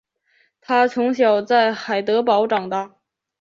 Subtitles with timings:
[0.61, 2.95] 他从小在海德堡长大。